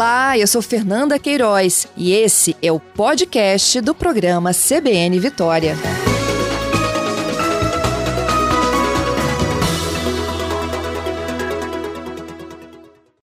[0.00, 5.74] Olá, eu sou Fernanda Queiroz e esse é o podcast do programa CBN Vitória.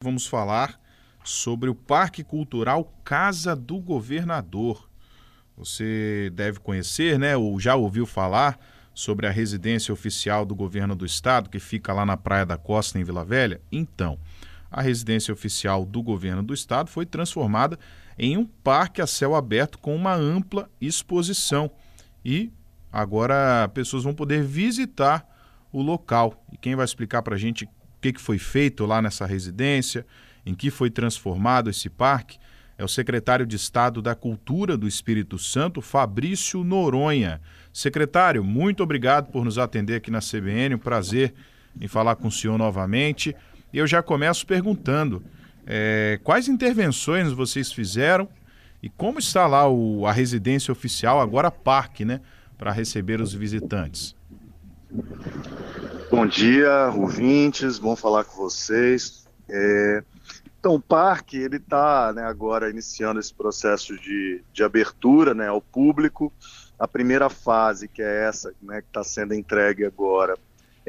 [0.03, 0.79] Vamos falar
[1.23, 4.87] sobre o Parque Cultural Casa do Governador.
[5.57, 8.59] Você deve conhecer, né, ou já ouviu falar
[8.93, 12.99] sobre a residência oficial do governo do estado, que fica lá na Praia da Costa,
[12.99, 13.59] em Vila Velha?
[13.71, 14.19] Então,
[14.71, 17.77] a residência oficial do governo do estado foi transformada
[18.17, 21.71] em um parque a céu aberto com uma ampla exposição.
[22.23, 22.51] E
[22.91, 25.25] agora pessoas vão poder visitar
[25.71, 26.45] o local.
[26.51, 27.69] E quem vai explicar para a gente o
[28.01, 30.05] que, foi feito lá nessa residência,
[30.45, 32.37] em que foi transformado esse parque,
[32.77, 37.41] é o secretário de Estado da Cultura do Espírito Santo, Fabrício Noronha.
[37.73, 40.75] Secretário, muito obrigado por nos atender aqui na CBN.
[40.75, 41.33] Um prazer
[41.79, 43.35] em falar com o senhor novamente.
[43.71, 45.23] E eu já começo perguntando:
[45.65, 48.27] é, quais intervenções vocês fizeram
[48.81, 52.21] e como está lá o, a residência oficial, agora parque, né,
[52.57, 54.15] para receber os visitantes?
[56.09, 59.27] Bom dia, ouvintes, bom falar com vocês.
[59.47, 60.03] É,
[60.59, 65.61] então, o parque ele está né, agora iniciando esse processo de, de abertura né, ao
[65.61, 66.33] público.
[66.77, 70.35] A primeira fase, que é essa, né, que está sendo entregue agora,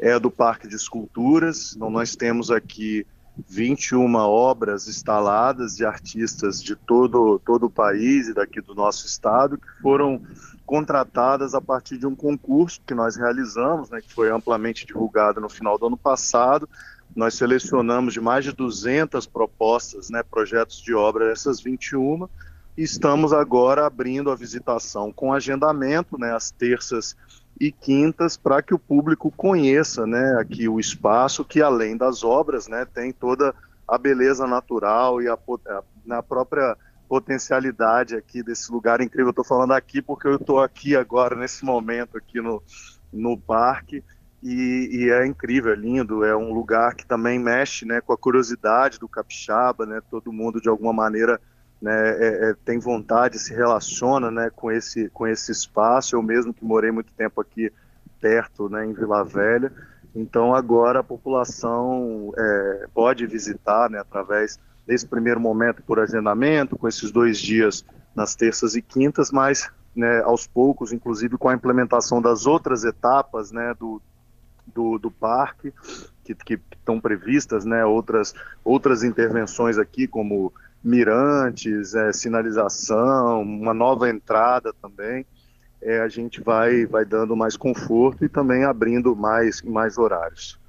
[0.01, 1.73] é do Parque de Esculturas.
[1.75, 3.05] Então, nós temos aqui
[3.47, 9.57] 21 obras instaladas de artistas de todo, todo o país e daqui do nosso estado,
[9.57, 10.21] que foram
[10.65, 15.49] contratadas a partir de um concurso que nós realizamos, né, que foi amplamente divulgado no
[15.49, 16.67] final do ano passado.
[17.15, 22.27] Nós selecionamos de mais de 200 propostas, né, projetos de obra dessas 21,
[22.77, 27.15] e estamos agora abrindo a visitação com agendamento, né, às terças
[27.59, 32.67] e quintas para que o público conheça, né, aqui o espaço que além das obras,
[32.67, 33.53] né, tem toda
[33.87, 35.37] a beleza natural e a,
[36.05, 36.75] na própria
[37.07, 39.31] potencialidade aqui desse lugar incrível.
[39.31, 42.63] Estou falando aqui porque eu estou aqui agora nesse momento aqui no
[43.11, 44.03] no parque
[44.41, 46.23] e, e, é incrível, é lindo.
[46.23, 50.01] É um lugar que também mexe, né, com a curiosidade do capixaba, né.
[50.09, 51.39] Todo mundo de alguma maneira
[51.81, 56.15] né, é, é, tem vontade, se relaciona né, com, esse, com esse espaço.
[56.15, 57.71] Eu mesmo que morei muito tempo aqui
[58.19, 59.71] perto, né, em Vila Velha.
[60.13, 66.87] Então agora a população é, pode visitar, né, através desse primeiro momento por agendamento, com
[66.87, 67.83] esses dois dias
[68.15, 73.51] nas terças e quintas, mas né, aos poucos, inclusive com a implementação das outras etapas
[73.51, 74.01] né, do,
[74.67, 75.73] do, do parque,
[76.23, 80.53] que, estão previstas, né, outras, outras intervenções aqui, como
[80.83, 85.25] mirantes, é, sinalização, uma nova entrada também,
[85.81, 90.59] é, a gente vai, vai dando mais conforto e também abrindo mais, mais horários.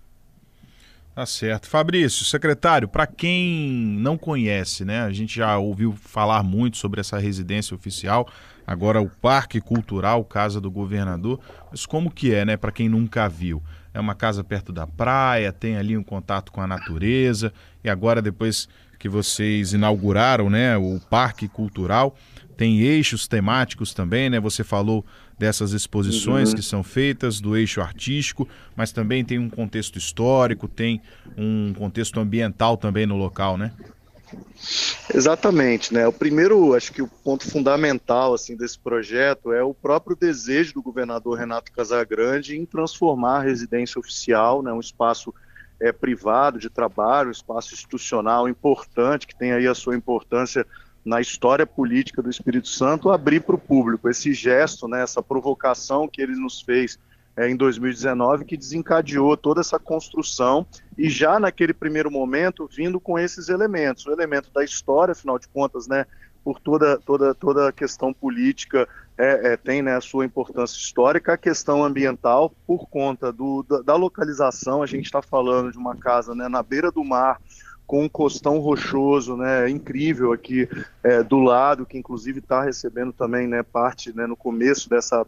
[1.14, 1.68] Tá certo.
[1.68, 5.02] Fabrício, secretário, para quem não conhece, né?
[5.02, 8.26] A gente já ouviu falar muito sobre essa residência oficial,
[8.66, 11.38] agora o Parque Cultural Casa do Governador,
[11.70, 13.62] mas como que é, né, para quem nunca viu?
[13.92, 17.52] É uma casa perto da praia, tem ali um contato com a natureza,
[17.84, 18.66] e agora depois
[19.02, 22.14] que vocês inauguraram, né, o Parque Cultural.
[22.56, 24.38] Tem eixos temáticos também, né?
[24.38, 25.04] Você falou
[25.36, 26.54] dessas exposições uhum.
[26.54, 31.02] que são feitas, do eixo artístico, mas também tem um contexto histórico, tem
[31.36, 33.72] um contexto ambiental também no local, né?
[35.12, 36.06] Exatamente, né?
[36.06, 40.82] O primeiro, acho que o ponto fundamental assim desse projeto é o próprio desejo do
[40.82, 45.34] governador Renato Casagrande em transformar a residência oficial, né, um espaço
[45.82, 50.64] é, privado de trabalho, um espaço institucional importante, que tem aí a sua importância
[51.04, 54.08] na história política do Espírito Santo, abrir para o público.
[54.08, 56.98] Esse gesto, né, essa provocação que ele nos fez
[57.36, 60.64] é, em 2019, que desencadeou toda essa construção
[60.96, 65.48] e já naquele primeiro momento vindo com esses elementos, o elemento da história, afinal de
[65.48, 66.06] contas, né,
[66.44, 71.34] por toda, toda, toda a questão política é, é, tem né, a sua importância histórica,
[71.34, 75.96] a questão ambiental, por conta do, da, da localização, a gente está falando de uma
[75.96, 77.40] casa né, na beira do mar,
[77.86, 80.68] com um costão rochoso, né, incrível aqui
[81.02, 85.26] é, do lado, que inclusive está recebendo também, né, parte, né, no começo dessa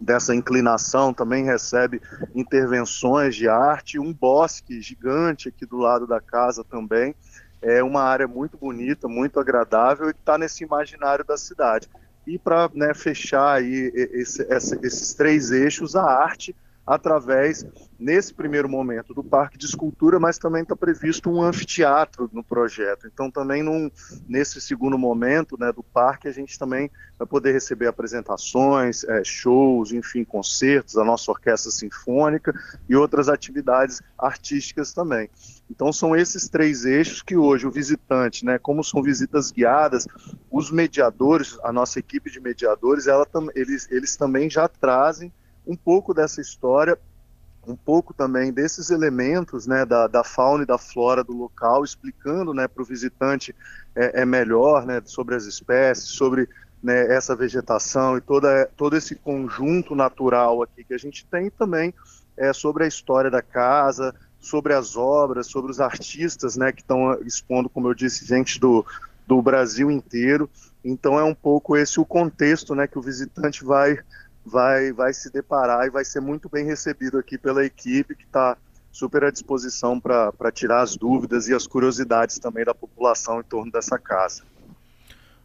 [0.00, 2.00] dessa inclinação também recebe
[2.34, 7.14] intervenções de arte, um bosque gigante aqui do lado da casa também,
[7.62, 11.88] é uma área muito bonita, muito agradável e está nesse imaginário da cidade.
[12.26, 16.54] E para né, fechar aí esse, esse, esses três eixos, a arte,
[16.90, 17.64] através,
[17.96, 23.06] nesse primeiro momento, do Parque de Escultura, mas também está previsto um anfiteatro no projeto.
[23.06, 23.88] Então, também num,
[24.28, 29.92] nesse segundo momento né, do parque, a gente também vai poder receber apresentações, é, shows,
[29.92, 32.52] enfim, concertos, a nossa orquestra sinfônica
[32.88, 35.30] e outras atividades artísticas também.
[35.70, 40.08] Então, são esses três eixos que hoje o visitante, né, como são visitas guiadas,
[40.50, 45.32] os mediadores, a nossa equipe de mediadores, ela, eles, eles também já trazem
[45.70, 46.98] um pouco dessa história,
[47.64, 52.52] um pouco também desses elementos né, da, da fauna e da flora do local, explicando
[52.52, 53.54] né, para o visitante
[53.94, 56.48] é, é, melhor né, sobre as espécies, sobre
[56.82, 61.94] né, essa vegetação e toda, todo esse conjunto natural aqui que a gente tem, também
[62.36, 67.12] é, sobre a história da casa, sobre as obras, sobre os artistas né, que estão
[67.22, 68.84] expondo, como eu disse, gente do,
[69.24, 70.50] do Brasil inteiro.
[70.84, 73.98] Então é um pouco esse o contexto né, que o visitante vai
[74.50, 78.56] vai, vai se deparar e vai ser muito bem recebido aqui pela equipe que está
[78.92, 83.70] super à disposição para tirar as dúvidas e as curiosidades também da população em torno
[83.70, 84.42] dessa casa.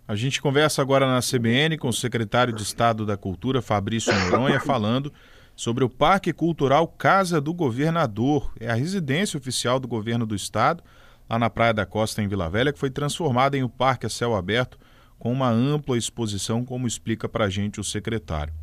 [0.08, 4.60] A gente conversa agora na CBN com o secretário de Estado da Cultura, Fabrício Noronha,
[4.62, 5.14] falando
[5.56, 8.52] sobre o Parque Cultural Casa do Governador.
[8.60, 10.84] É a residência oficial do governo do estado,
[11.30, 14.10] lá na Praia da Costa, em Vila Velha, que foi transformada em um parque a
[14.10, 14.78] céu aberto
[15.18, 18.54] com uma ampla exposição, como explica para a gente o secretário.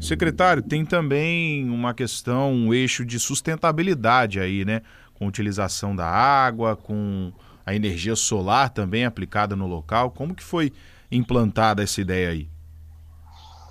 [0.00, 4.82] Secretário, tem também uma questão, um eixo de sustentabilidade aí, né?
[5.14, 7.32] Com utilização da água, com
[7.64, 10.10] a energia solar também aplicada no local.
[10.10, 10.72] Como que foi
[11.10, 12.48] implantada essa ideia aí?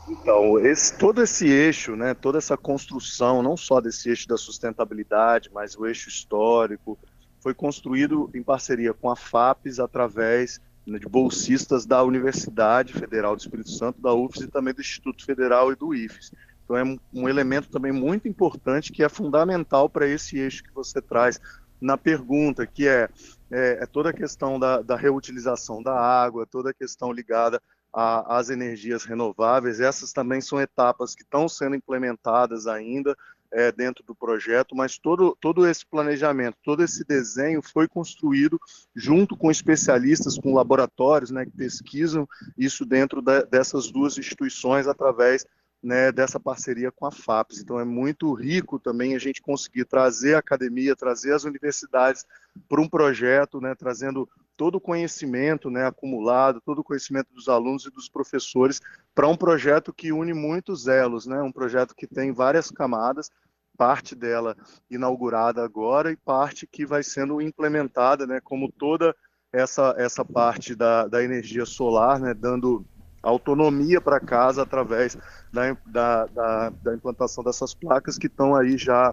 [0.09, 5.49] Então, esse, todo esse eixo, né, toda essa construção, não só desse eixo da sustentabilidade,
[5.53, 6.97] mas o eixo histórico,
[7.39, 13.69] foi construído em parceria com a FAPES através de bolsistas da Universidade Federal do Espírito
[13.69, 16.31] Santo, da UFES e também do Instituto Federal e do IFES.
[16.63, 21.01] Então é um elemento também muito importante que é fundamental para esse eixo que você
[21.01, 21.39] traz
[21.79, 23.09] na pergunta, que é,
[23.51, 27.61] é, é toda a questão da, da, reutilização da água, toda a questão ligada
[27.93, 29.79] às energias renováveis.
[29.79, 33.17] Essas também são etapas que estão sendo implementadas ainda
[33.51, 38.59] é, dentro do projeto, mas todo, todo esse planejamento, todo esse desenho foi construído
[38.95, 42.27] junto com especialistas, com laboratórios né, que pesquisam
[42.57, 45.45] isso dentro da, dessas duas instituições através
[45.83, 47.59] né, dessa parceria com a FAPES.
[47.59, 52.25] Então é muito rico também a gente conseguir trazer a academia, trazer as universidades
[52.69, 54.29] para um projeto, né, trazendo
[54.61, 58.79] todo o conhecimento né, acumulado, todo o conhecimento dos alunos e dos professores
[59.15, 63.31] para um projeto que une muitos elos, né, um projeto que tem várias camadas,
[63.75, 64.55] parte dela
[64.87, 69.15] inaugurada agora e parte que vai sendo implementada, né, como toda
[69.51, 72.85] essa, essa parte da, da energia solar, né, dando
[73.23, 75.17] autonomia para casa através
[75.51, 79.11] da, da, da, da, implantação dessas placas que estão aí já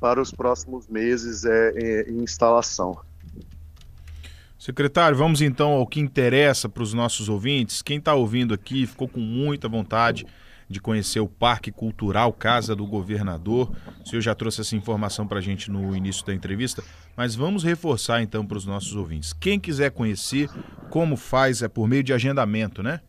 [0.00, 3.00] para os próximos meses é, é em instalação.
[4.58, 7.80] Secretário, vamos então ao que interessa para os nossos ouvintes.
[7.80, 10.26] Quem está ouvindo aqui ficou com muita vontade
[10.68, 13.70] de conhecer o Parque Cultural Casa do Governador.
[14.04, 16.82] O senhor já trouxe essa informação para a gente no início da entrevista,
[17.16, 19.32] mas vamos reforçar então para os nossos ouvintes.
[19.32, 20.50] Quem quiser conhecer,
[20.90, 21.62] como faz?
[21.62, 23.00] É por meio de agendamento, né?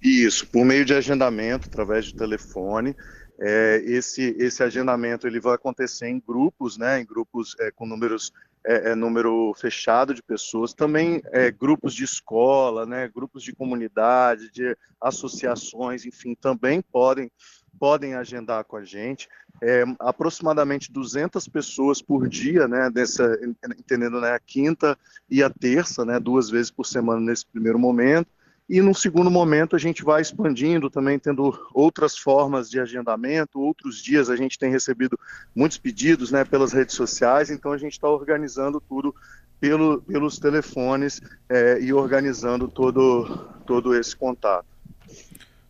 [0.00, 2.94] Isso, por meio de agendamento, através de telefone.
[3.40, 8.32] É, esse, esse agendamento ele vai acontecer em grupos, né, em grupos é, com números
[8.66, 14.50] é, é, número fechado de pessoas, também é, grupos de escola, né, grupos de comunidade,
[14.50, 17.30] de associações, enfim, também podem
[17.78, 19.28] podem agendar com a gente.
[19.62, 23.38] É, aproximadamente 200 pessoas por dia, né, dessa,
[23.78, 24.98] entendendo né, a quinta
[25.30, 28.28] e a terça, né, duas vezes por semana nesse primeiro momento.
[28.68, 34.02] E num segundo momento a gente vai expandindo, também tendo outras formas de agendamento, outros
[34.02, 35.18] dias a gente tem recebido
[35.54, 39.14] muitos pedidos né, pelas redes sociais, então a gente está organizando tudo
[39.58, 44.66] pelo, pelos telefones é, e organizando todo, todo esse contato.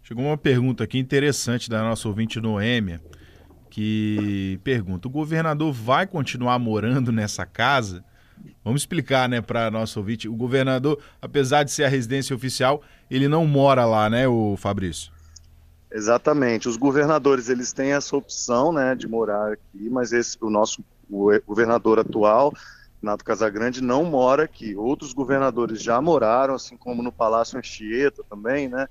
[0.02, 3.00] Chegou uma pergunta aqui interessante da nossa ouvinte Noêmia,
[3.70, 8.04] que pergunta: o governador vai continuar morando nessa casa?
[8.64, 10.28] Vamos explicar, né, para nosso ouvinte.
[10.28, 15.10] O governador, apesar de ser a residência oficial, ele não mora lá, né, o Fabrício?
[15.90, 16.68] Exatamente.
[16.68, 21.32] Os governadores, eles têm essa opção, né, de morar aqui, mas esse, o nosso o
[21.46, 22.52] governador atual,
[23.00, 24.76] Nato Casagrande, não mora aqui.
[24.76, 28.86] Outros governadores já moraram, assim como no Palácio Anchieta também, né,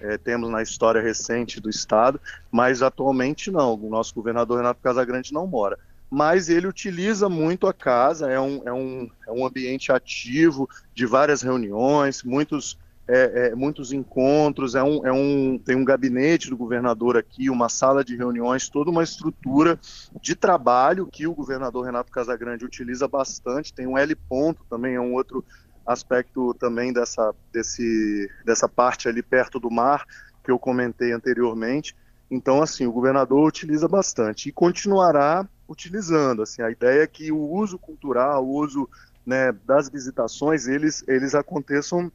[0.00, 3.74] é, temos na história recente do estado, mas atualmente não.
[3.74, 5.78] O nosso governador Renato Casagrande não mora
[6.10, 11.06] mas ele utiliza muito a casa, é um, é um, é um ambiente ativo de
[11.06, 12.76] várias reuniões, muitos
[13.12, 17.68] é, é, muitos encontros, é um, é um, tem um gabinete do governador aqui, uma
[17.68, 19.80] sala de reuniões, toda uma estrutura
[20.22, 23.74] de trabalho que o governador Renato Casagrande utiliza bastante.
[23.74, 25.44] Tem um L ponto também, é um outro
[25.84, 30.06] aspecto também dessa, desse, dessa parte ali perto do mar
[30.44, 31.96] que eu comentei anteriormente.
[32.30, 36.42] Então, assim, o governador utiliza bastante e continuará utilizando.
[36.42, 38.88] Assim, a ideia é que o uso cultural, o uso
[39.24, 42.10] né, das visitações, eles, eles aconteçam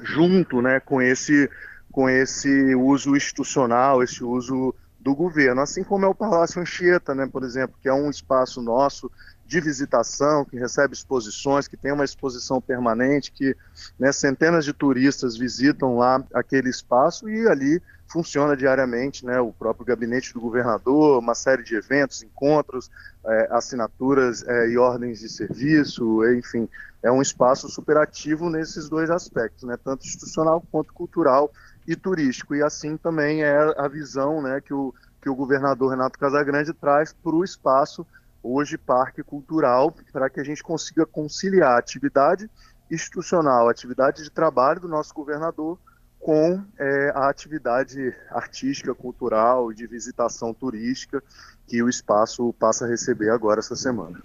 [0.00, 1.50] junto né, com, esse,
[1.92, 7.28] com esse uso institucional, esse uso do governo, assim como é o Palácio Anchieta, né,
[7.30, 9.10] por exemplo, que é um espaço nosso
[9.46, 13.56] de visitação, que recebe exposições, que tem uma exposição permanente, que
[13.96, 19.84] né, centenas de turistas visitam lá aquele espaço e ali funciona diariamente né, o próprio
[19.84, 22.90] gabinete do governador, uma série de eventos, encontros,
[23.24, 26.68] é, assinaturas é, e ordens de serviço, enfim,
[27.02, 31.50] é um espaço superativo nesses dois aspectos, né, tanto institucional quanto cultural
[31.86, 32.54] e turístico.
[32.54, 37.12] E assim também é a visão né, que, o, que o governador Renato Casagrande traz
[37.12, 38.06] para o espaço
[38.42, 42.48] hoje parque cultural, para que a gente consiga conciliar a atividade
[42.88, 45.76] institucional, a atividade de trabalho do nosso governador
[46.20, 51.22] com é, a atividade artística, cultural e de visitação turística
[51.66, 54.20] que o espaço passa a receber agora essa semana.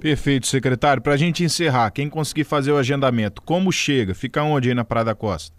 [0.00, 1.02] Perfeito, secretário.
[1.02, 4.14] Para a gente encerrar, quem conseguir fazer o agendamento, como chega?
[4.14, 5.56] Fica onde aí na Praia da Costa?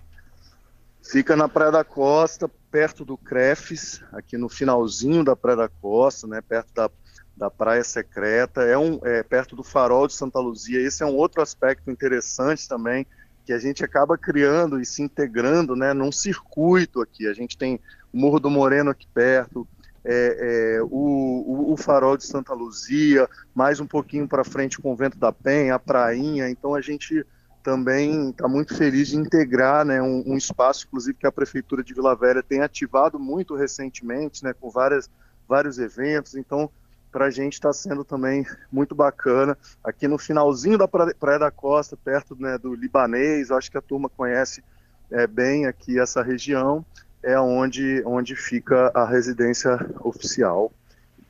[1.01, 6.27] Fica na Praia da Costa, perto do Crefes, aqui no finalzinho da Praia da Costa,
[6.27, 6.89] né, perto da
[7.37, 10.81] da Praia Secreta, é, um, é perto do Farol de Santa Luzia.
[10.81, 13.05] Esse é um outro aspecto interessante também,
[13.47, 17.25] que a gente acaba criando e se integrando né, num circuito aqui.
[17.29, 17.79] A gente tem
[18.11, 19.65] o Morro do Moreno aqui perto,
[20.03, 23.25] é, é, o, o, o, Farol de Santa Luzia,
[23.55, 26.49] mais um pouquinho para frente o Convento da Penha, a Prainha.
[26.49, 27.25] Então a gente
[27.63, 31.93] também está muito feliz de integrar né, um, um, espaço, inclusive, que a Prefeitura de
[31.93, 35.09] Vila Velha tem ativado muito recentemente, né, com várias,
[35.47, 36.35] vários eventos.
[36.35, 36.69] Então,
[37.11, 39.57] para a gente está sendo também muito bacana.
[39.83, 44.09] Aqui no finalzinho da Praia da Costa, perto né, do Libanês, acho que a turma
[44.09, 44.63] conhece
[45.11, 46.85] é, bem aqui essa região,
[47.23, 50.71] é onde, onde fica a residência oficial,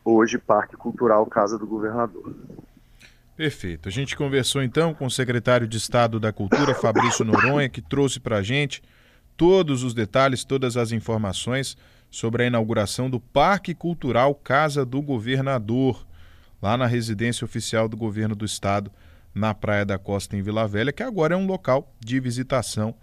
[0.04, 2.36] hoje Parque Cultural Casa do Governador.
[3.36, 3.88] Perfeito.
[3.88, 8.20] A gente conversou então com o secretário de Estado da Cultura, Fabrício Noronha, que trouxe
[8.20, 8.82] para a gente
[9.38, 11.78] todos os detalhes, todas as informações
[12.10, 16.06] sobre a inauguração do Parque Cultural Casa do Governador,
[16.62, 18.92] lá na residência oficial do governo do estado,
[19.34, 22.96] na Praia da Costa, em Vila Velha, que agora é um local de visitação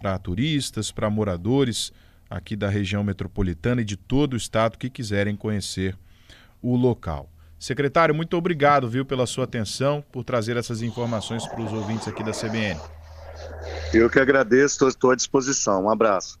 [0.00, 1.92] para turistas, para moradores
[2.28, 5.98] aqui da região metropolitana e de todo o estado que quiserem conhecer
[6.62, 7.28] o local.
[7.58, 12.22] Secretário, muito obrigado, viu, pela sua atenção, por trazer essas informações para os ouvintes aqui
[12.22, 12.80] da CBN.
[13.92, 15.84] Eu que agradeço, estou à disposição.
[15.84, 16.38] Um abraço.